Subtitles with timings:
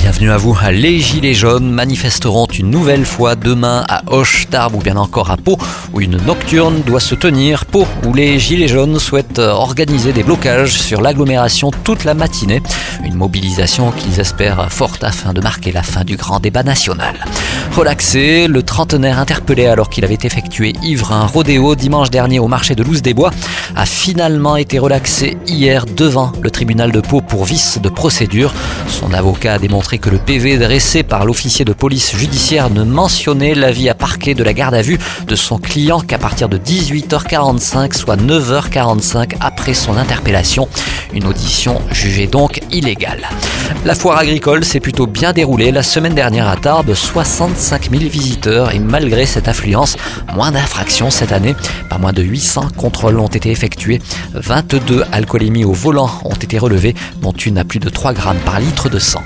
[0.00, 0.56] Bienvenue à vous.
[0.70, 5.36] Les Gilets jaunes manifesteront une nouvelle fois demain à Hoche, Tarbes ou bien encore à
[5.36, 5.58] Pau,
[5.92, 7.66] où une nocturne doit se tenir.
[7.66, 12.62] Pau, où les Gilets jaunes souhaitent organiser des blocages sur l'agglomération toute la matinée.
[13.04, 17.16] Une mobilisation qu'ils espèrent forte afin de marquer la fin du grand débat national.
[17.76, 22.74] Relaxé, le trentenaire interpellé alors qu'il avait effectué ivre un rodéo dimanche dernier au marché
[22.74, 23.30] de Louse des Bois
[23.76, 28.54] a finalement été relaxé hier devant le tribunal de Pau pour vice de procédure.
[28.88, 33.54] Son avocat a démontré que le PV dressé par l'officier de police judiciaire ne mentionnait
[33.54, 37.96] l'avis à parquet de la garde à vue de son client qu'à partir de 18h45,
[37.96, 40.68] soit 9h45 après son interpellation.
[41.14, 43.26] Une audition jugée donc illégale.
[43.86, 48.74] La foire agricole s'est plutôt bien déroulée la semaine dernière à Tarbes, 65 000 visiteurs
[48.74, 49.96] et malgré cette affluence,
[50.34, 51.56] moins d'infractions cette année.
[51.88, 54.02] Pas moins de 800 contrôles ont été effectués,
[54.34, 58.60] 22 alcoolémies au volant ont été relevées, dont une à plus de 3 grammes par
[58.60, 59.22] litre de sang.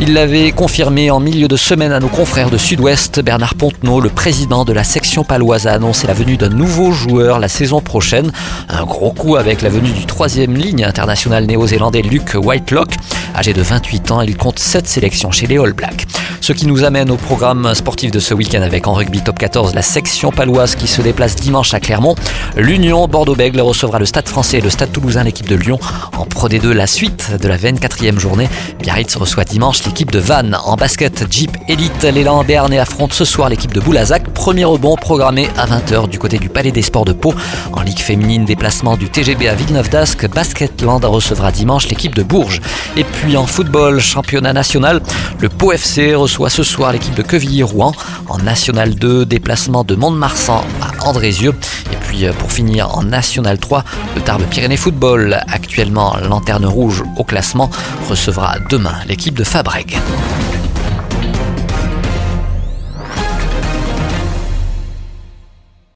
[0.00, 3.20] Il l'avait confirmé en milieu de semaine à nos confrères de Sud-Ouest.
[3.20, 7.38] Bernard Pontenot, le président de la section paloise, a annoncé la venue d'un nouveau joueur
[7.38, 8.32] la saison prochaine.
[8.68, 12.88] Un gros coup avec la venue du troisième ligne international néo-zélandais Luke Whitelock.
[13.36, 16.06] Âgé de 28 ans, il compte 7 sélections chez les All Blacks.
[16.44, 19.74] Ce qui nous amène au programme sportif de ce week-end avec en rugby top 14
[19.74, 22.16] la section paloise qui se déplace dimanche à Clermont.
[22.54, 25.78] L'Union Bordeaux-Bègle recevra le Stade français et le Stade toulousain, l'équipe de Lyon.
[26.18, 28.50] En Pro D2, la suite de la 24e journée.
[28.78, 30.54] Biarritz reçoit dimanche l'équipe de Vannes.
[30.66, 34.28] En basket, Jeep Elite, l'élan Béarnais affronte ce soir l'équipe de Boulazac.
[34.34, 37.34] Premier rebond programmé à 20h du côté du Palais des Sports de Pau.
[37.72, 40.28] En Ligue féminine, déplacement du TGB à Villeneuve d'Ascq.
[40.28, 42.60] Basketland recevra dimanche l'équipe de Bourges.
[42.98, 45.00] Et puis en football, championnat national,
[45.40, 47.92] le Pau FC reçoit soit ce soir l'équipe de Quevilly-Rouen.
[48.28, 51.54] En National 2, déplacement de Mont-de-Marsan à Andrézieux.
[51.92, 53.84] Et puis euh, pour finir en National 3,
[54.16, 57.70] le Tarbes Pyrénées Football, actuellement lanterne rouge au classement,
[58.10, 59.96] recevra demain l'équipe de Fabreg.